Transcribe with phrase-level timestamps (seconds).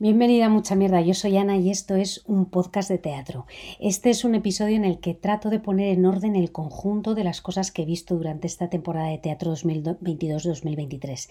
[0.00, 3.46] Bienvenida a Mucha Mierda, yo soy Ana y esto es un podcast de teatro.
[3.78, 7.22] Este es un episodio en el que trato de poner en orden el conjunto de
[7.22, 11.28] las cosas que he visto durante esta temporada de teatro 2022-2023.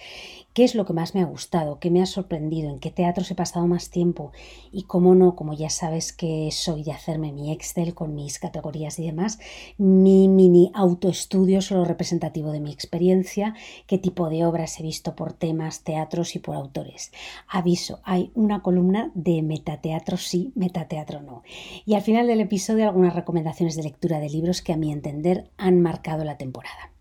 [0.54, 1.79] ¿Qué es lo que más me ha gustado?
[1.79, 2.70] ¿Qué me ha sorprendido?
[2.70, 4.32] ¿En qué teatros he pasado más tiempo?
[4.71, 8.98] Y cómo no, como ya sabes que soy de hacerme mi Excel con mis categorías
[8.98, 9.39] y demás,
[9.77, 13.55] mi mini autoestudio solo representativo de mi experiencia,
[13.88, 17.11] qué tipo de obras he visto por temas, teatros y por autores.
[17.50, 21.44] Aviso, hay una columna de metateatro sí, metateatro no.
[21.86, 25.52] Y al final del episodio algunas recomendaciones de lectura de libros que a mi entender
[25.57, 26.92] han marcado la temporada.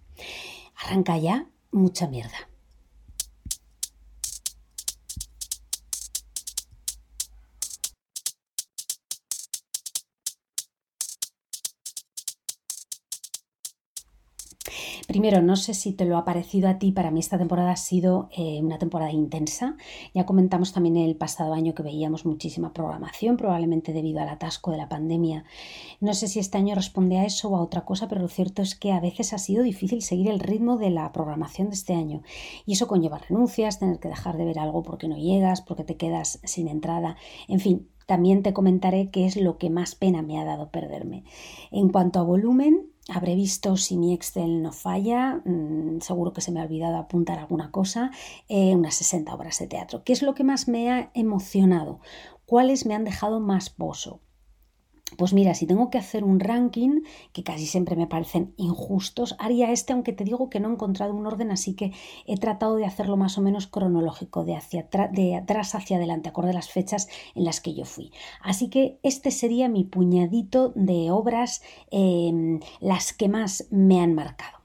[0.77, 2.52] Arranca ya mucha mierda.
[15.12, 17.77] Primero, no sé si te lo ha parecido a ti, para mí esta temporada ha
[17.77, 19.77] sido eh, una temporada intensa.
[20.15, 24.79] Ya comentamos también el pasado año que veíamos muchísima programación, probablemente debido al atasco de
[24.79, 25.45] la pandemia.
[26.01, 28.63] No sé si este año responde a eso o a otra cosa, pero lo cierto
[28.63, 31.93] es que a veces ha sido difícil seguir el ritmo de la programación de este
[31.93, 32.23] año.
[32.65, 35.99] Y eso conlleva renuncias, tener que dejar de ver algo porque no llegas, porque te
[35.99, 37.19] quedas sin entrada.
[37.49, 41.24] En fin, también te comentaré qué es lo que más pena me ha dado perderme.
[41.71, 46.52] En cuanto a volumen, Habré visto si mi Excel no falla, mm, seguro que se
[46.52, 48.10] me ha olvidado apuntar alguna cosa,
[48.48, 50.04] eh, unas 60 obras de teatro.
[50.04, 52.00] ¿Qué es lo que más me ha emocionado?
[52.46, 54.20] ¿Cuáles me han dejado más pozo?
[55.16, 59.71] Pues mira, si tengo que hacer un ranking, que casi siempre me parecen injustos, haría
[59.71, 61.93] este, aunque te digo que no he encontrado un orden, así que
[62.27, 66.50] he tratado de hacerlo más o menos cronológico, de, hacia de atrás hacia adelante, acorde
[66.50, 68.12] a las fechas en las que yo fui.
[68.43, 74.62] Así que este sería mi puñadito de obras, em, las que más me han marcado.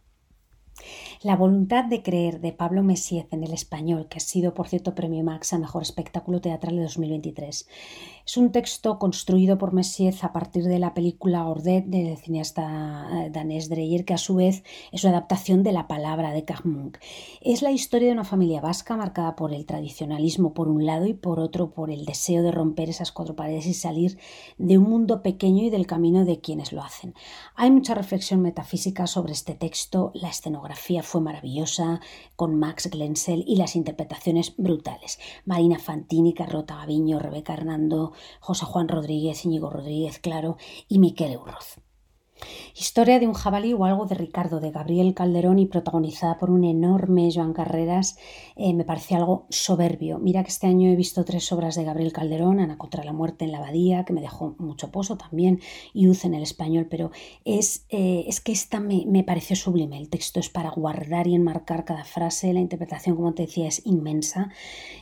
[1.24, 4.94] La voluntad de creer de Pablo Messiez en el español, que ha sido, por cierto,
[4.94, 7.68] premio Max a Mejor Espectáculo Teatral de 2023.
[8.28, 13.30] Es un texto construido por Messiez a partir de la película Ordet del cineasta eh,
[13.30, 16.98] danés Dreyer, que a su vez es una adaptación de la palabra de Kahmunk.
[17.40, 21.14] Es la historia de una familia vasca marcada por el tradicionalismo por un lado y
[21.14, 24.20] por otro por el deseo de romper esas cuatro paredes y salir
[24.58, 27.16] de un mundo pequeño y del camino de quienes lo hacen.
[27.56, 32.02] Hay mucha reflexión metafísica sobre este texto, la escenografía fue maravillosa
[32.36, 35.18] con Max Glensel y las interpretaciones brutales.
[35.46, 40.58] Marina Fantini, Carlota Gaviño, Rebeca Hernando, José Juan Rodríguez, Íñigo Rodríguez, claro,
[40.88, 41.80] y Miquel Euroz.
[42.76, 46.64] Historia de un jabalí o algo de Ricardo, de Gabriel Calderón y protagonizada por un
[46.64, 48.18] enorme Joan Carreras,
[48.56, 50.20] eh, me parece algo soberbio.
[50.20, 53.46] Mira que este año he visto tres obras de Gabriel Calderón, Ana contra la muerte
[53.46, 55.60] en la abadía, que me dejó mucho pozo también,
[55.94, 57.12] y Uz en el español, pero
[57.46, 59.98] es, eh, es que esta me, me, pareció sublime.
[59.98, 63.86] El texto es para guardar y enmarcar cada frase, la interpretación, como te decía, es
[63.86, 64.50] inmensa.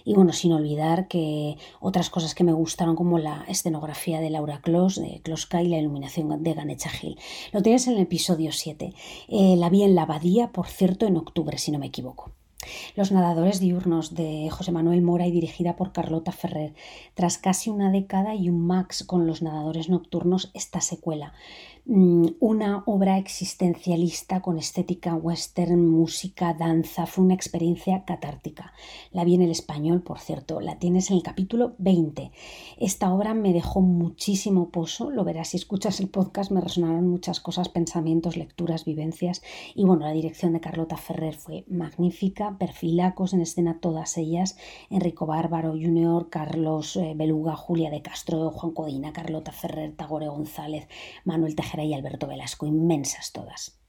[0.06, 4.62] Y bueno, sin olvidar que otras cosas que me gustaron, como la escenografía de Laura
[4.62, 7.18] Klos, de Kloska y la iluminación de Ganecha Gil.
[7.52, 8.94] Lo tienes en el episodio 7.
[9.28, 12.32] Eh, la vi en la abadía, por cierto, en octubre, si no me equivoco.
[12.96, 16.74] Los nadadores diurnos de José Manuel Mora y dirigida por Carlota Ferrer.
[17.14, 21.34] Tras casi una década y un max con los nadadores nocturnos, esta secuela.
[21.88, 27.06] Mm, una obra existencialista con estética western, música, danza.
[27.06, 28.74] Fue una experiencia catártica.
[29.12, 30.62] La vi en el español, por cierto.
[30.62, 32.32] La tienes en el capítulo 20.
[32.80, 35.12] Esta obra me dejó muchísimo pozo.
[35.12, 36.50] Lo verás si escuchas el podcast.
[36.50, 39.44] Me resonaron muchas cosas, pensamientos, lecturas, vivencias.
[39.76, 42.58] Y bueno, la dirección de Carlota Ferrer fue magnífica.
[42.58, 44.58] Perfilacos en escena todas ellas.
[44.90, 50.88] Enrico Bárbaro Jr., Carlos eh, Beluga, Julia de Castro, Juan Codina, Carlota Ferrer, Tagore González,
[51.26, 51.54] Manuel
[51.84, 53.80] Y Alberto Velasco, inmensas todas.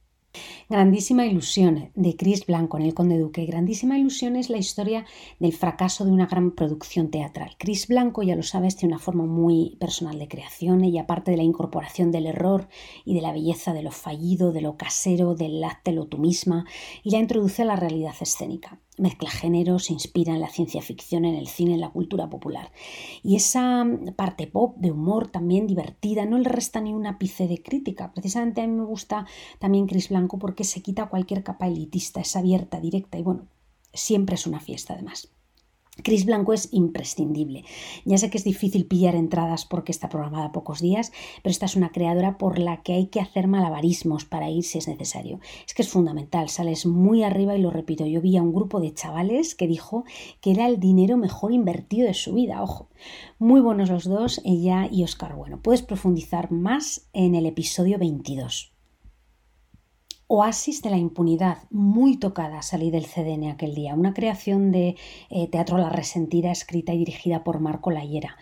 [0.69, 3.47] Grandísima ilusión de Cris Blanco en El Conde Duque.
[3.47, 5.07] Grandísima ilusión es la historia
[5.39, 7.57] del fracaso de una gran producción teatral.
[7.59, 10.85] Cris Blanco, ya lo sabes, tiene una forma muy personal de creación.
[10.85, 12.69] Ella, aparte de la incorporación del error
[13.05, 16.67] y de la belleza de lo fallido, de lo casero, del lo tú misma,
[17.03, 21.25] y la introduce a la realidad escénica mezcla géneros, se inspira en la ciencia ficción,
[21.25, 22.73] en el cine, en la cultura popular.
[23.23, 23.87] Y esa
[24.17, 28.13] parte pop, de humor también divertida, no le resta ni un ápice de crítica.
[28.13, 29.27] Precisamente a mí me gusta
[29.59, 33.47] también Cris Blanco porque se quita cualquier capa elitista, es abierta, directa y bueno,
[33.93, 35.36] siempre es una fiesta además.
[36.03, 37.65] Cris Blanco es imprescindible.
[38.05, 41.11] Ya sé que es difícil pillar entradas porque está programada pocos días,
[41.43, 44.79] pero esta es una creadora por la que hay que hacer malabarismos para ir si
[44.79, 45.41] es necesario.
[45.67, 48.81] Es que es fundamental, sales muy arriba y lo repito, yo vi a un grupo
[48.81, 50.05] de chavales que dijo
[50.41, 52.89] que era el dinero mejor invertido de su vida, ojo.
[53.39, 55.61] Muy buenos los dos, ella y Oscar Bueno.
[55.63, 58.76] Puedes profundizar más en el episodio 22.
[60.29, 64.97] Oasis de la impunidad, muy tocada salí del CDN aquel día, una creación de
[65.31, 68.37] eh, Teatro La Resentida escrita y dirigida por Marco Layera.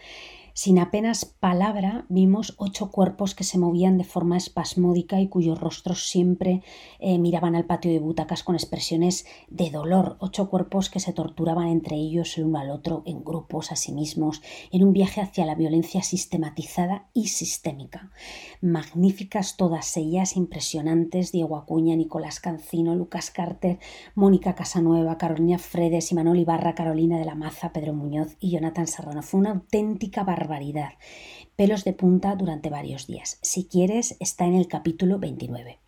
[0.56, 6.06] Sin apenas palabra vimos ocho cuerpos que se movían de forma espasmódica y cuyos rostros
[6.06, 6.62] siempre
[7.01, 10.17] eh, miraban al patio de butacas con expresiones de dolor.
[10.21, 13.91] Ocho cuerpos que se torturaban entre ellos el uno al otro, en grupos, a sí
[13.91, 18.12] mismos, en un viaje hacia la violencia sistematizada y sistémica.
[18.61, 23.81] Magníficas todas ellas, impresionantes, Diego Acuña, Nicolás Cancino, Lucas Carter,
[24.15, 29.21] Mónica Casanueva, Carolina Fredes, Imanol Ibarra, Carolina de la Maza, Pedro Muñoz y Jonathan Serrano.
[29.23, 30.93] Fue una auténtica barbaridad barbaridad.
[31.56, 33.38] Pelos de punta durante varios días.
[33.41, 35.79] Si quieres, está en el capítulo 29.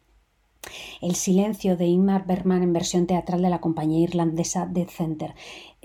[1.02, 5.34] El silencio de Ingmar Bergman en versión teatral de la compañía irlandesa Dead Center.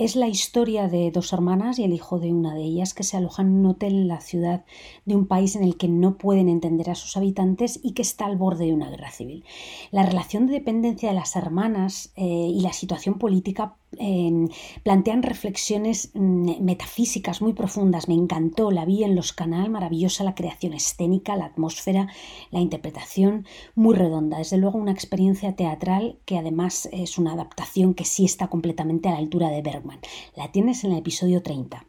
[0.01, 3.17] Es la historia de dos hermanas y el hijo de una de ellas que se
[3.17, 4.65] alojan en un hotel en la ciudad
[5.05, 8.25] de un país en el que no pueden entender a sus habitantes y que está
[8.25, 9.45] al borde de una guerra civil.
[9.91, 13.77] La relación de dependencia de las hermanas eh, y la situación política
[14.83, 18.07] plantean reflexiones mm, metafísicas muy profundas.
[18.07, 22.07] Me encantó, la vi en los canales, maravillosa la creación escénica, la atmósfera,
[22.51, 23.45] la interpretación,
[23.75, 24.37] muy redonda.
[24.37, 29.11] Desde luego una experiencia teatral que además es una adaptación que sí está completamente a
[29.11, 29.90] la altura de Bergman.
[30.35, 31.85] La tienes en el episodio 30.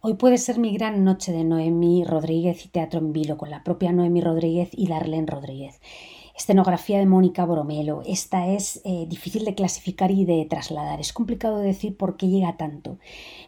[0.00, 3.64] Hoy puede ser mi gran noche de Noemi Rodríguez y teatro en vilo con la
[3.64, 5.80] propia Noemi Rodríguez y Darlene Rodríguez.
[6.36, 8.02] Escenografía de Mónica Boromelo.
[8.06, 11.00] Esta es eh, difícil de clasificar y de trasladar.
[11.00, 13.00] Es complicado decir por qué llega tanto,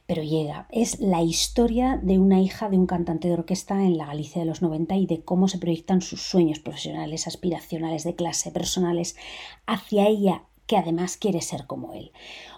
[0.06, 0.66] pero llega.
[0.72, 4.48] Es la historia de una hija de un cantante de orquesta en la Galicia de
[4.48, 9.14] los 90 y de cómo se proyectan sus sueños profesionales, aspiracionales, de clase, personales,
[9.66, 12.12] hacia ella que además quiere ser como él.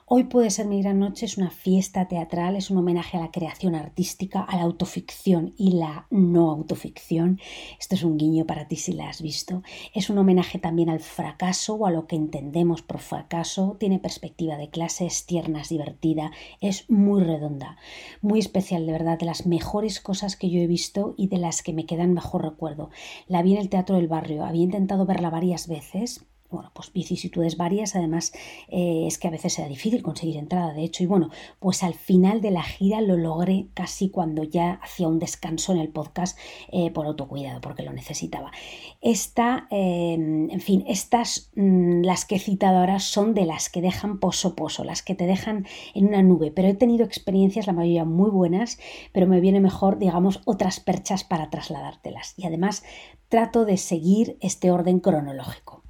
[0.04, 3.30] Hoy puede ser mi gran noche, es una fiesta teatral, es un homenaje a la
[3.30, 7.40] creación artística, a la autoficción y la no autoficción.
[7.80, 9.62] Esto es un guiño para ti si la has visto.
[9.94, 13.78] Es un homenaje también al fracaso o a lo que entendemos por fracaso.
[13.80, 17.78] Tiene perspectiva de clases, tierna, divertida, es muy redonda,
[18.20, 21.62] muy especial, de verdad, de las mejores cosas que yo he visto y de las
[21.62, 22.90] que me quedan mejor recuerdo.
[23.26, 27.56] La vi en el Teatro del Barrio, había intentado verla varias veces bueno, pues vicisitudes
[27.56, 28.32] varias, además
[28.69, 31.94] eh, es que a veces era difícil conseguir entrada, de hecho, y bueno, pues al
[31.94, 36.38] final de la gira lo logré casi cuando ya hacía un descanso en el podcast
[36.70, 38.52] eh, por autocuidado, porque lo necesitaba.
[39.00, 43.81] Esta, em, en fin, estas, mm, las que he citado ahora son de las que
[43.81, 47.72] dejan poso poso, las que te dejan en una nube, pero he tenido experiencias, la
[47.72, 48.78] mayoría muy buenas,
[49.12, 52.34] pero me viene mejor, digamos, otras perchas para trasladártelas.
[52.37, 52.82] Y además
[53.28, 55.81] trato de seguir este orden cronológico.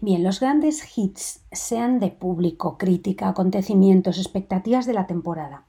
[0.00, 5.64] Bien, los grandes hits, sean de público, crítica, acontecimientos, expectativas de la temporada,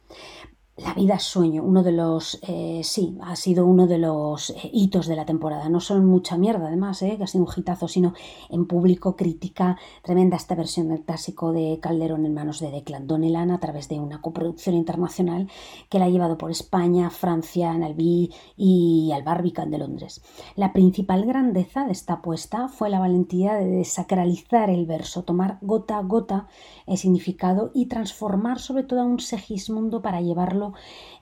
[0.94, 4.70] la vida es sueño, uno de los, eh, sí, ha sido uno de los eh,
[4.72, 5.68] hitos de la temporada.
[5.68, 8.14] No son mucha mierda, además, eh, que ha sido un hitazo, sino
[8.52, 13.50] en público, crítica, tremenda esta versión del clásico de Calderón en manos de Declan Donnellan
[13.50, 15.50] a través de una coproducción internacional
[15.90, 20.22] que la ha llevado por España, Francia, Analbi y al Barbican de Londres.
[20.56, 25.98] La principal grandeza de esta apuesta fue la valentía de desacralizar el verso, tomar gota
[25.98, 26.48] a gota
[26.86, 30.74] el significado y transformar sobre todo a un segismundo para llevarlo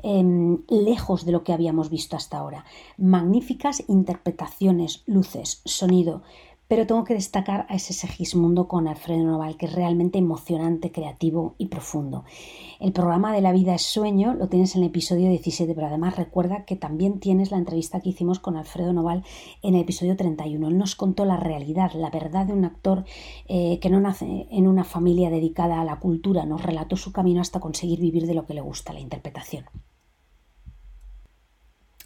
[0.04, 2.66] Em, lejos de lo que habíamos visto hasta ahora.
[2.98, 6.24] Magníficas interpretaciones, luces, sonido,
[6.72, 11.54] pero tengo que destacar a ese Segismundo con Alfredo Noval, que es realmente emocionante, creativo
[11.58, 12.24] y profundo.
[12.80, 16.16] El programa de La vida es sueño lo tienes en el episodio 17, pero además
[16.16, 19.26] recuerda que también tienes la entrevista que hicimos con Alfredo Noval
[19.62, 20.70] en el episodio 31.
[20.70, 23.04] Él nos contó la realidad, la verdad de un actor
[23.50, 27.42] eh, que no nace en una familia dedicada a la cultura, nos relató su camino
[27.42, 29.66] hasta conseguir vivir de lo que le gusta, la interpretación.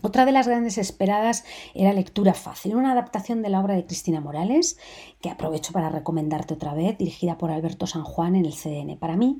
[0.02, 4.20] Otra de las grandes esperadas era Lectura Fácil, una adaptación de la obra de Cristina
[4.20, 4.78] Morales,
[5.22, 8.98] que aprovecho para recomendarte otra vez, dirigida por Alberto San Juan en el CDN.
[8.98, 9.40] Para mí,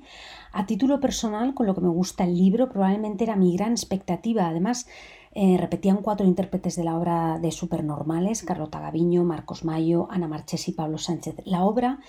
[0.54, 4.48] a título personal, con lo que me gusta el libro, probablemente era mi gran expectativa.
[4.48, 4.88] Además,
[5.38, 10.72] eh, repetían cuatro intérpretes de la obra de Supernormales, Carlota Gaviño, Marcos Mayo, Ana Marchesi
[10.72, 11.36] y Pablo Sánchez.
[11.44, 12.00] La obra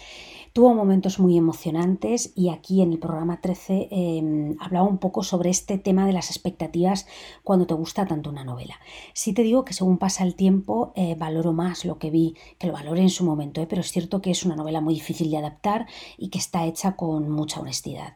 [0.56, 5.50] tuvo momentos muy emocionantes y aquí en el programa 13 em, hablaba un poco sobre
[5.50, 7.06] este tema de las expectativas
[7.44, 8.80] cuando te gusta tanto una novela.
[9.12, 12.68] Sí te digo que según pasa el tiempo eh, valoro más lo que vi, que
[12.68, 15.30] lo valoré en su momento, eh, pero es cierto que es una novela muy difícil
[15.30, 15.86] de adaptar
[16.16, 18.14] y que está hecha con mucha honestidad.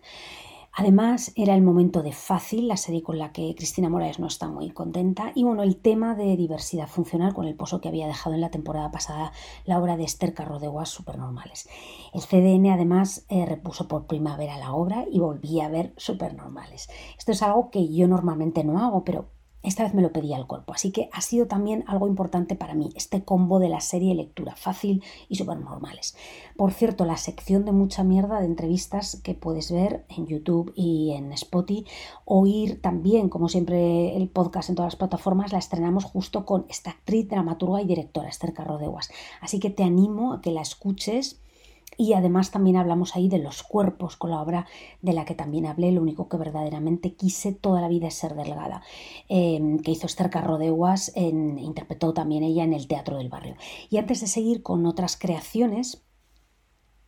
[0.73, 4.49] Además, era el momento de Fácil, la serie con la que Cristina Moraes no está
[4.49, 8.35] muy contenta, y bueno, el tema de diversidad funcional con el pozo que había dejado
[8.35, 9.33] en la temporada pasada
[9.65, 11.69] la obra de Esther Carro de Guas Supernormales.
[12.15, 16.89] El CDN además eh, repuso por primavera la obra y volví a ver Supernormales.
[17.19, 20.47] Esto es algo que yo normalmente no hago, pero esta vez me lo pedía el
[20.47, 24.14] cuerpo, así que ha sido también algo importante para mí, este combo de la serie
[24.14, 26.17] lectura fácil y súper normales.
[26.57, 31.12] Por cierto, la sección de mucha mierda de entrevistas que puedes ver en YouTube y
[31.12, 31.85] en Spotify,
[32.25, 36.90] oír también, como siempre, el podcast en todas las plataformas, la estrenamos justo con esta
[36.90, 39.11] actriz, dramaturga y directora, Esther Carrodeguas.
[39.40, 41.40] Así que te animo a que la escuches
[41.97, 44.66] y además también hablamos ahí de los cuerpos con la obra
[45.02, 48.35] de la que también hablé, lo único que verdaderamente quise toda la vida es ser
[48.35, 48.82] delgada,
[49.28, 53.56] em, que hizo Esther Carrodeguas, interpretó también ella en el Teatro del Barrio.
[53.90, 56.02] Y antes de seguir con otras creaciones,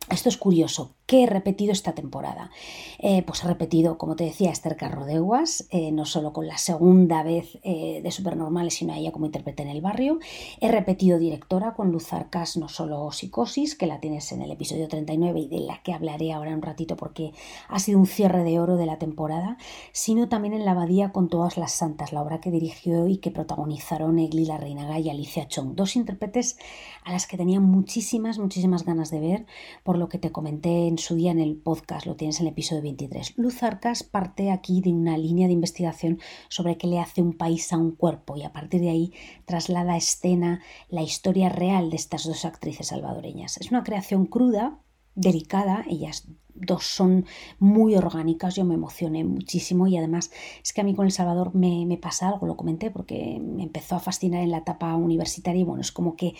[0.09, 0.95] esto es curioso.
[1.05, 2.49] ¿Qué he repetido esta temporada?
[2.97, 7.23] Eh, pues he repetido, como te decía, Esther Carrodeguas, eh, no solo con la segunda
[7.23, 10.19] vez eh, de Supernormales, sino a ella como interpreta en el barrio.
[10.61, 14.87] He repetido directora con Luz Arcas, no solo Psicosis, que la tienes en el episodio
[14.87, 17.33] 39 y de la que hablaré ahora un ratito porque
[17.67, 19.57] ha sido un cierre de oro de la temporada,
[19.91, 23.29] sino también en La Abadía con Todas las Santas, la obra que dirigió y que
[23.29, 26.57] protagonizaron Egli La Reinaga y Alicia Chong, dos intérpretes
[27.03, 29.45] a las que tenía muchísimas, muchísimas ganas de ver
[29.83, 32.53] por lo que te comenté en su día en el podcast, lo tienes en el
[32.53, 33.33] episodio 23.
[33.37, 36.19] Luz Arcas parte aquí de una línea de investigación
[36.49, 39.13] sobre qué le hace un país a un cuerpo y a partir de ahí
[39.45, 43.57] traslada a escena la historia real de estas dos actrices salvadoreñas.
[43.57, 44.77] Es una creación cruda,
[45.15, 47.25] delicada, ellas dos son
[47.59, 51.55] muy orgánicas, yo me emocioné muchísimo y además es que a mí con El Salvador
[51.55, 55.65] me, pasa algo, lo comenté porque me empezó a fascinar en la etapa universitaria y
[55.65, 56.35] bueno, es como que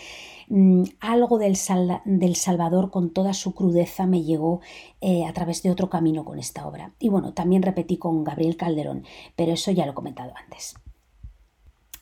[0.48, 1.56] mm, algo del,
[2.04, 4.60] del, Salvador con toda su crudeza me llegó
[5.00, 6.94] eh, a través de otro camino con esta obra.
[6.98, 9.04] Y bueno, también repetí con Gabriel Calderón,
[9.36, 10.74] pero eso ya lo he comentado antes.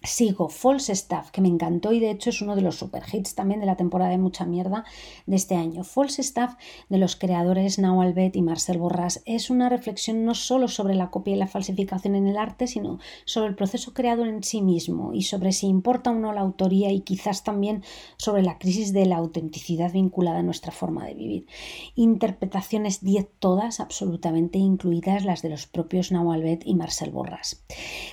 [0.05, 3.37] Sigo False Stuff, que me encantó y de hecho es uno de los super hits
[3.37, 4.85] también de la temporada de mucha mierda
[5.27, 5.85] de este año.
[5.85, 6.55] False Stuff
[6.89, 11.11] de los creadores Now Albet y Marcel Borras es una reflexión no solo sobre la
[11.11, 15.13] copia y la falsificación en el arte, sino sobre el proceso creado en sí mismo
[15.15, 17.85] y sobre si importa o no la autoría y quizás también
[18.17, 21.47] sobre la crisis de la autenticidad vinculada a nuestra forma de vivir.
[21.95, 27.65] Interpretaciones 10 todas, absolutamente incluidas las de los propios Now Albet y Marcel Borras.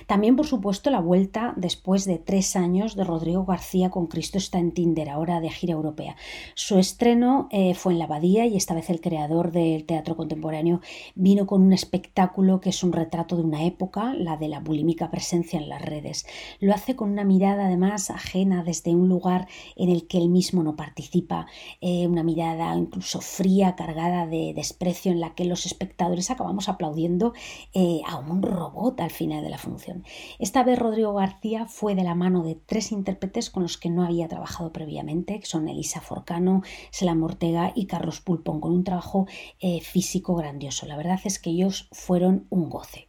[0.06, 4.36] También, por supuesto, la vuelta después después de tres años de Rodrigo García con Cristo
[4.36, 6.14] está en Tinder, ahora de gira europea.
[6.54, 10.82] Su estreno eh, fue en la Abadía y esta vez el creador del teatro contemporáneo
[11.14, 15.10] vino con un espectáculo que es un retrato de una época, la de la bulímica
[15.10, 16.26] presencia en las redes.
[16.58, 20.62] Lo hace con una mirada además ajena desde un lugar en el que él mismo
[20.62, 21.46] no participa,
[21.80, 27.32] eh, una mirada incluso fría, cargada de desprecio en la que los espectadores acabamos aplaudiendo
[27.72, 30.04] eh, a un robot al final de la función.
[30.38, 34.04] Esta vez Rodrigo García fue de la mano de tres intérpretes con los que no
[34.04, 39.26] había trabajado previamente, que son Elisa Forcano, Selam Ortega y Carlos Pulpón, con un trabajo
[39.60, 40.86] eh, físico grandioso.
[40.86, 43.08] La verdad es que ellos fueron un goce.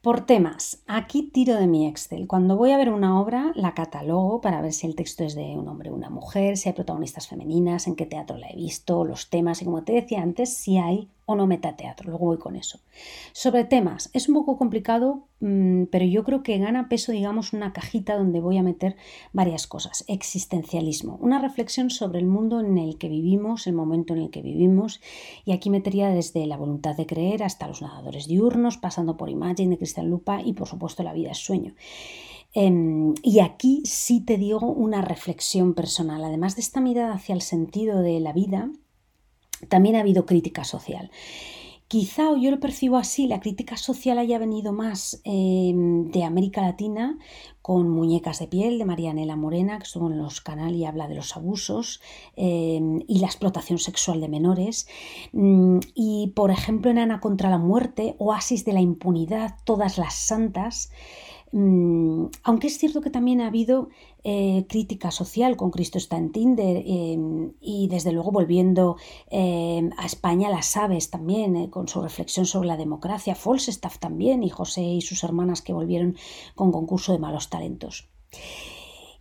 [0.00, 2.26] Por temas, aquí tiro de mi Excel.
[2.26, 5.58] Cuando voy a ver una obra, la catalogo para ver si el texto es de
[5.58, 9.04] un hombre o una mujer, si hay protagonistas femeninas, en qué teatro la he visto,
[9.04, 12.10] los temas y como te decía antes, si hay o no metateatro.
[12.10, 12.80] Luego voy con eso.
[13.32, 17.72] Sobre temas, es un poco complicado, mm, pero yo creo que gana peso, digamos, una
[17.72, 18.96] cajita donde voy a meter
[19.32, 20.04] varias cosas.
[20.08, 24.42] Existencialismo, una reflexión sobre el mundo en el que vivimos, el momento en el que
[24.42, 25.00] vivimos,
[25.44, 29.70] y aquí metería desde la voluntad de creer hasta los nadadores diurnos, pasando por Imagine
[29.70, 31.74] de Cristian Lupa y por supuesto la vida es sueño.
[32.52, 37.42] Em, y aquí sí te digo una reflexión personal, además de esta mirada hacia el
[37.42, 38.70] sentido de la vida,
[39.68, 41.10] también ha habido crítica social.
[41.90, 46.62] Quizá, o yo lo percibo así, la crítica social haya venido más em, de América
[46.62, 47.18] Latina,
[47.62, 51.16] con Muñecas de piel de Marianela Morena, que estuvo en los canales y habla de
[51.16, 52.00] los abusos
[52.36, 54.86] em, y la explotación sexual de menores.
[55.32, 60.14] Mm, y, por ejemplo, en Ana contra la muerte, Oasis de la impunidad, Todas las
[60.14, 60.92] santas.
[61.52, 63.88] Mm, aunque es cierto que también ha habido
[64.22, 68.96] eh, crítica social con Cristo está en Tinder em, y desde luego volviendo
[69.30, 74.44] em, a España las aves también eh, con su reflexión sobre la democracia, Falstaff también
[74.44, 76.16] y José y sus hermanas que volvieron
[76.54, 78.08] con concurso de malos talentos.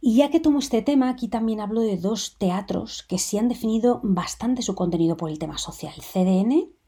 [0.01, 3.49] Y ya que tomo este tema, aquí también hablo de dos teatros que sí han
[3.49, 5.93] definido bastante su contenido por el tema social.
[5.95, 6.78] CDN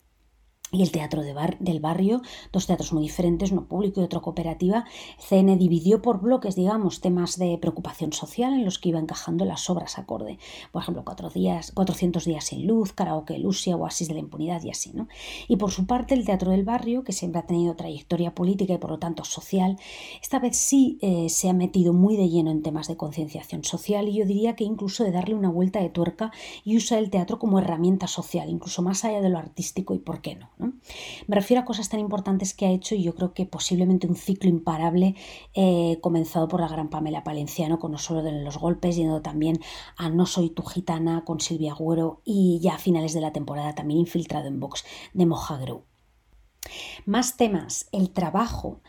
[0.71, 2.21] y el Teatro del Barrio,
[2.53, 4.85] dos teatros muy diferentes, uno público y otro cooperativa.
[5.19, 9.69] CN dividió por bloques, digamos, temas de preocupación social en los que iba encajando las
[9.69, 10.39] obras acorde.
[10.71, 14.69] Por ejemplo, cuatro días, 400 días sin luz, karaoke Lucia, oasis de la impunidad y
[14.69, 15.09] así, ¿no?
[15.49, 18.77] Y por su parte, el Teatro del Barrio, que siempre ha tenido trayectoria política y
[18.77, 19.77] por lo tanto social,
[20.21, 24.07] esta vez sí eh, se ha metido muy de lleno en temas de concienciación social
[24.07, 26.31] y yo diría que incluso de darle una vuelta de tuerca
[26.63, 30.21] y usa el teatro como herramienta social, incluso más allá de lo artístico y por
[30.21, 30.60] qué no
[31.27, 34.15] Me refiero a cosas tan importantes que ha hecho y yo creo que posiblemente un
[34.15, 35.15] ciclo imparable
[35.53, 39.59] eh, comenzado por la gran Pamela Palenciano con No solo de los golpes, yendo también
[39.97, 43.73] a No soy tu gitana con Silvia Agüero y ya a finales de la temporada
[43.75, 45.85] también infiltrado en Vox de Mojagro.
[47.05, 48.81] Más temas, el trabajo.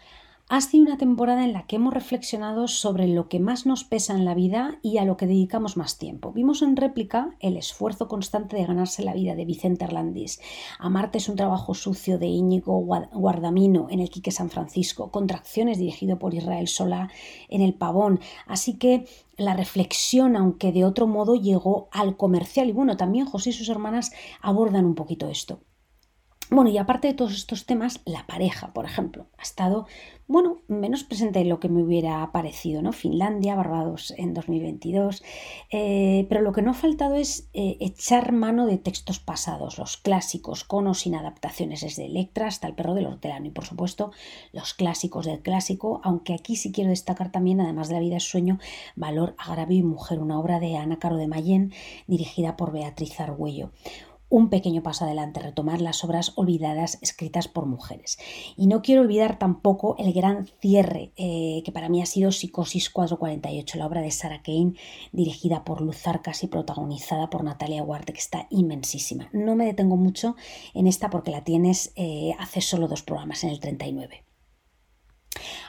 [0.54, 4.12] Ha sido una temporada en la que hemos reflexionado sobre lo que más nos pesa
[4.12, 6.30] en la vida y a lo que dedicamos más tiempo.
[6.30, 10.42] Vimos en réplica el esfuerzo constante de ganarse la vida de Vicente Erlandis.
[10.78, 15.10] Amarte es un trabajo sucio de Íñigo Guardamino en el Quique San Francisco.
[15.10, 17.08] Contracciones dirigido por Israel Solá
[17.48, 18.20] en El Pavón.
[18.46, 19.06] Así que
[19.38, 22.68] la reflexión, aunque de otro modo, llegó al comercial.
[22.68, 25.60] Y bueno, también José y sus hermanas abordan un poquito esto.
[26.52, 29.86] Bueno, y aparte de todos estos temas, la pareja, por ejemplo, ha estado,
[30.28, 32.92] bueno, menos presente de lo que me hubiera parecido, ¿no?
[32.92, 35.22] Finlandia, Barbados en 2022,
[35.70, 39.96] eh, pero lo que no ha faltado es eh, echar mano de textos pasados, los
[39.96, 43.46] clásicos, con o sin adaptaciones, desde Electra hasta El perro del hortelano.
[43.46, 44.12] Y, por supuesto,
[44.52, 48.24] los clásicos del clásico, aunque aquí sí quiero destacar también, además de La vida es
[48.24, 48.58] sueño,
[48.94, 51.72] Valor, agravio y mujer, una obra de Ana Caro de Mayén,
[52.06, 53.70] dirigida por Beatriz Argüello
[54.32, 58.18] un pequeño paso adelante, retomar las obras olvidadas escritas por mujeres.
[58.56, 62.88] Y no quiero olvidar tampoco el gran cierre eh, que para mí ha sido Psicosis
[62.88, 64.72] 448, la obra de Sarah Kane,
[65.12, 69.28] dirigida por Luz Arcas y protagonizada por Natalia Huarte, que está inmensísima.
[69.34, 70.34] No me detengo mucho
[70.72, 74.31] en esta porque la tienes eh, hace solo dos programas, en el 39.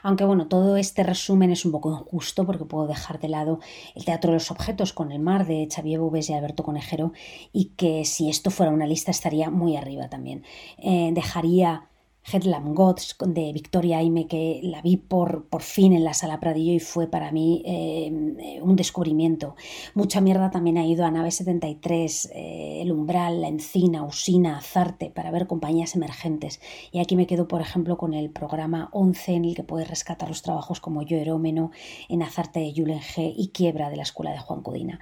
[0.02, 3.60] Aunque bueno, todo este resumen es un poco injusto porque puedo dejar de lado
[3.96, 7.14] el Teatro de los Objetos con el mar de Xavier Boubes y Alberto Conejero
[7.52, 10.44] y que si esto fuera una lista estaría muy arriba también.
[10.78, 11.90] Eh, dejaría
[12.32, 16.74] Headlam Gods de Victoria Aime, que la vi por, por fin en la sala Pradillo
[16.74, 19.56] y fue para mí eh, un descubrimiento.
[19.94, 25.10] Mucha mierda también ha ido a Nave 73, eh, El Umbral, La Encina, Usina, Azarte,
[25.10, 26.62] para ver compañías emergentes.
[26.92, 30.30] Y aquí me quedo, por ejemplo, con el programa 11, en el que puedes rescatar
[30.30, 31.72] los trabajos como Yo Erómeno,
[32.08, 35.00] en Azarte de Julen G y Quiebra de la Escuela de Juan Codina.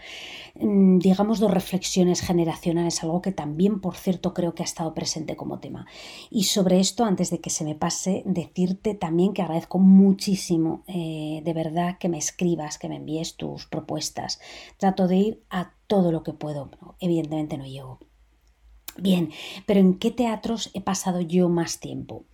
[0.60, 5.36] Mm, digamos dos reflexiones generacionales, algo que también, por cierto, creo que ha estado presente
[5.36, 5.86] como tema.
[6.30, 11.42] Y sobre esto, antes de que se me pase, decirte también que agradezco muchísimo, eh,
[11.44, 14.40] de verdad, que me escribas, que me envíes tus propuestas.
[14.78, 16.72] Trato de ir a todo lo que puedo.
[17.00, 18.00] Evidentemente no llego.
[18.98, 19.32] Bien,
[19.66, 22.26] pero ¿en qué teatros he pasado yo más tiempo?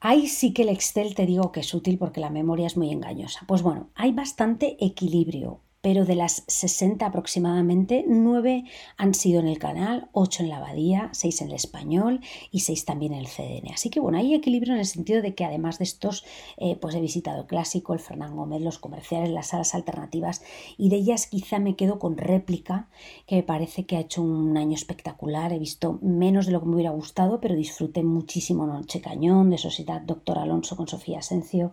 [0.00, 2.90] Ahí sí que el Excel te digo que es útil porque la memoria es muy
[2.90, 3.40] engañosa.
[3.46, 8.64] Pues bueno, hay bastante equilibrio pero de las 60 aproximadamente, 9
[8.96, 12.20] han sido en el canal, 8 en la abadía, 6 en el español
[12.50, 13.70] y 6 también en el CDN.
[13.70, 16.24] Así que bueno, hay equilibrio en el sentido de que además de estos,
[16.56, 20.42] eh, pues he visitado el clásico, el Fernán Gómez, los comerciales, las salas alternativas
[20.78, 22.88] y de ellas quizá me quedo con réplica,
[23.26, 25.52] que me parece que ha hecho un año espectacular.
[25.52, 29.58] He visto menos de lo que me hubiera gustado, pero disfruté muchísimo Noche Cañón, de
[29.58, 31.72] Sociedad Doctor Alonso con Sofía Asencio.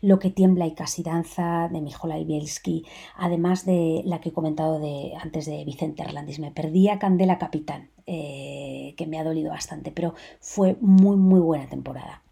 [0.00, 2.84] Lo que tiembla y casi danza de Mijola Bielski,
[3.16, 6.38] además de la que he comentado de, antes de Vicente Erlandis.
[6.38, 11.40] Me perdí a Candela Capitán, eh, que me ha dolido bastante, pero fue muy, muy
[11.40, 12.22] buena temporada.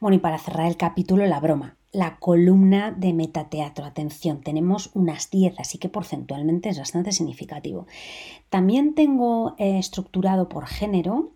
[0.00, 1.76] Bueno, y para cerrar el capítulo, la broma.
[1.90, 3.86] La columna de metateatro.
[3.86, 7.86] Atención, tenemos unas 10, así que porcentualmente es bastante significativo.
[8.50, 11.32] También tengo eh, estructurado por género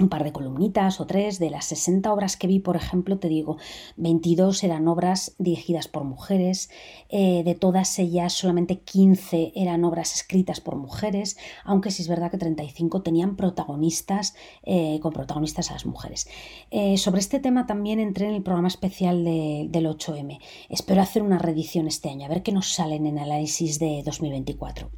[0.00, 1.38] un par de columnitas o tres.
[1.38, 3.58] De las 60 obras que vi, por ejemplo, te digo,
[3.96, 6.70] 22 eran obras dirigidas por mujeres,
[7.08, 12.30] eh, de todas ellas solamente 15 eran obras escritas por mujeres, aunque sí es verdad
[12.30, 16.28] que 35 tenían protagonistas, eh, con protagonistas a las mujeres.
[16.70, 20.40] Eh, sobre este tema también entré en el programa especial del 8M.
[20.68, 24.90] Espero hacer una reedición este año, a ver qué nos salen en análisis de 2024.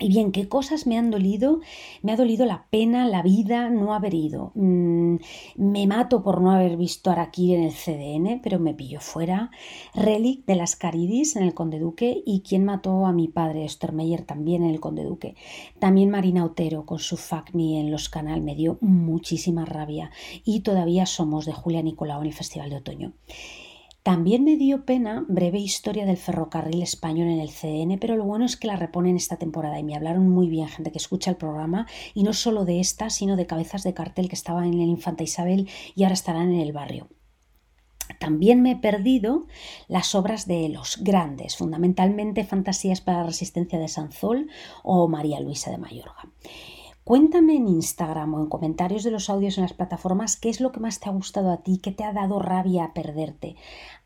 [0.00, 1.60] Y bien, ¿qué cosas me han dolido?
[2.02, 4.50] Me ha dolido la pena, la vida, no haber ido.
[4.56, 5.16] Mm,
[5.54, 9.52] me mato por no haber visto Araquiri en el CDN, pero me pilló fuera.
[9.94, 14.22] Relic de las Caridis en el Conde Duque y quien mató a mi padre, Meyer,
[14.22, 15.36] también en el Conde Duque.
[15.78, 20.10] También Marina Otero con su Fuck en los canal me dio muchísima rabia.
[20.44, 23.12] Y todavía somos de Julia Nicolau en el Festival de Otoño.
[24.04, 28.44] También me dio pena breve historia del ferrocarril español en el CN, pero lo bueno
[28.44, 31.38] es que la reponen esta temporada y me hablaron muy bien gente que escucha el
[31.38, 34.90] programa y no solo de esta, sino de cabezas de cartel que estaban en el
[34.90, 37.08] Infanta Isabel y ahora estarán en el barrio.
[38.20, 39.46] También me he perdido
[39.88, 44.50] las obras de los grandes, fundamentalmente Fantasías para la Resistencia de Sanzol
[44.82, 46.28] o María Luisa de Mayorga.
[47.04, 50.72] Cuéntame en Instagram o en comentarios de los audios en las plataformas qué es lo
[50.72, 53.56] que más te ha gustado a ti, qué te ha dado rabia perderte.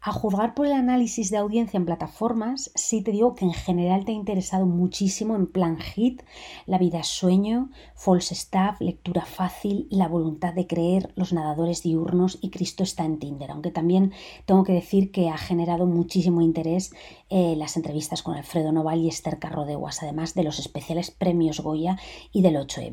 [0.01, 4.05] A juzgar por el análisis de audiencia en plataformas, sí te digo que en general
[4.05, 6.23] te ha interesado muchísimo en plan hit,
[6.67, 12.51] La vida sueño, False Staff, Lectura fácil, La voluntad de creer, Los nadadores diurnos y
[12.51, 13.53] Cristo está en Tinder.
[13.53, 14.13] Aunque también
[14.45, 16.93] tengo que decir que ha generado muchísimo interés
[17.31, 21.97] eh, las entrevistas con Alfredo Noval y Esther Carrodeguas, además de los especiales premios Goya
[22.33, 22.88] y del 8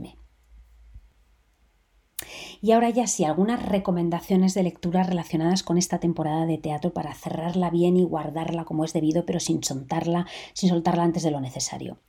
[2.61, 7.13] y ahora ya sí, algunas recomendaciones de lectura relacionadas con esta temporada de teatro para
[7.13, 11.39] cerrarla bien y guardarla como es debido, pero sin soltarla, sin soltarla antes de lo
[11.41, 11.99] necesario.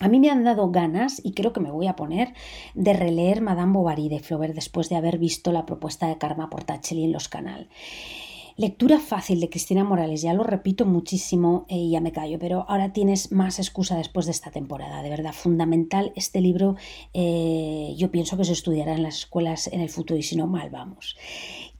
[0.00, 2.34] A mí me han dado ganas, y creo que me voy a poner,
[2.74, 7.04] de releer Madame Bovary de Flaubert después de haber visto la propuesta de Karma Portacelli
[7.04, 7.68] en los canales.
[8.58, 12.64] Lectura fácil de Cristina Morales, ya lo repito muchísimo eh, y ya me callo, pero
[12.70, 16.74] ahora tienes más excusa después de esta temporada, de verdad, fundamental este libro,
[17.12, 20.46] eh, yo pienso que se estudiará en las escuelas en el futuro y si no,
[20.46, 21.18] mal vamos.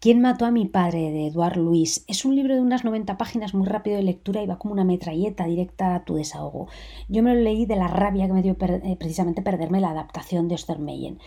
[0.00, 1.10] ¿Quién mató a mi padre?
[1.10, 2.04] de Eduard Luis.
[2.08, 4.84] Es un libro de unas 90 páginas muy rápido de lectura y va como una
[4.84, 6.68] metralleta directa a tu desahogo.
[7.08, 10.46] Yo me lo leí de la rabia que me dio eh, precisamente perderme la adaptación
[10.46, 11.20] de Ostermeyen.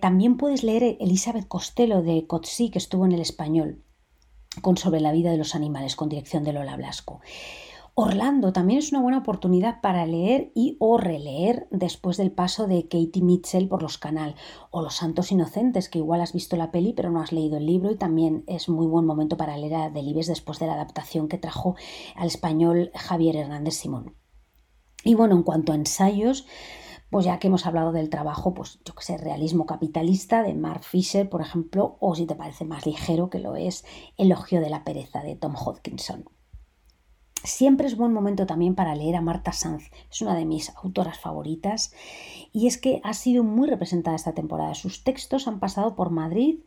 [0.00, 3.82] también puedes leer Elizabeth Costello de Coetzee, que estuvo en el español
[4.62, 7.20] con Sobre la vida de los animales, con dirección de Lola Blasco.
[7.94, 12.84] Orlando también es una buena oportunidad para leer y o releer después del paso de
[12.84, 14.36] Katie Mitchell por los canal
[14.70, 17.66] o Los Santos Inocentes, que igual has visto la peli pero no has leído el
[17.66, 21.28] libro y también es muy buen momento para leer a Delibes después de la adaptación
[21.28, 21.74] que trajo
[22.14, 24.14] al español Javier Hernández Simón.
[25.04, 26.46] Y bueno, en cuanto a ensayos,
[27.10, 30.84] pues ya que hemos hablado del trabajo, pues yo que sé, realismo capitalista de Mark
[30.84, 33.84] Fisher, por ejemplo, o si te parece más ligero que lo es
[34.16, 36.24] Elogio de la pereza de Tom Hodkinson.
[37.42, 41.18] Siempre es buen momento también para leer a Marta Sanz, es una de mis autoras
[41.18, 41.90] favoritas
[42.52, 44.74] y es que ha sido muy representada esta temporada.
[44.74, 46.60] Sus textos han pasado por Madrid,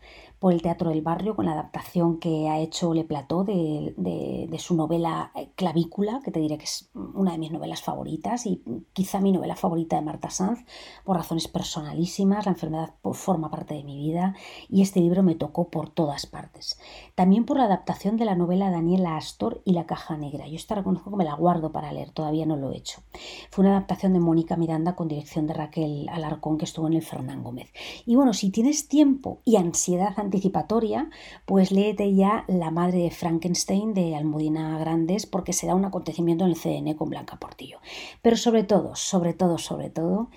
[0.44, 4.76] por el Teatro del Barrio, con la adaptación que ha hecho Le Plató de, su
[4.76, 9.22] novela eh, Clavícula, que te diré que es una de mis novelas favoritas y quizá
[9.22, 10.66] mi novela favorita de Marta Sanz,
[11.06, 12.46] por razones personalísimas.
[12.46, 14.36] La enfermedad forma parte de mi vida
[14.68, 16.78] y este libro me tocó por todas partes.
[17.16, 20.50] También por la adaptación de la novela Daniela Astor y La Caja Negra.
[20.50, 23.02] Yo esta reconozco que me la guardo para leer, todavía no lo he hecho.
[23.50, 27.02] Fue una adaptación de Mónica Miranda con dirección de Raquel Alarcón que estuvo en el
[27.02, 27.70] Fernán Gómez.
[28.06, 31.10] Y bueno, si tienes tiempo y ansiedad anticipatoria,
[31.46, 36.52] pues léete ya La madre de Frankenstein de Almudena Grandes porque será un acontecimiento en
[36.52, 37.80] el CDN con Blanca Portillo.
[38.24, 40.30] Pero sobre todo, sobre todo, sobre todo,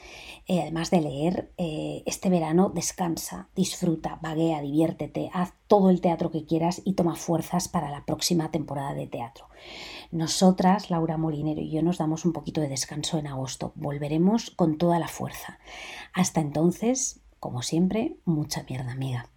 [0.46, 6.30] eh, además de leer, eh, este verano descansa, disfruta, vaguea, diviértete, haz todo el teatro
[6.30, 9.46] que quieras y toma fuerzas para la próxima temporada de teatro.
[10.12, 13.72] Nosotras, Laura Molinero y yo, nos damos un poquito de descanso en agosto.
[13.76, 15.58] Volveremos con toda la fuerza.
[16.12, 19.30] Hasta entonces, como siempre, mucha mierda, amiga.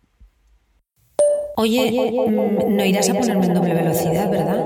[1.62, 4.66] Oye, mm, no irás a ponerme en doble velocidad, ¿verdad?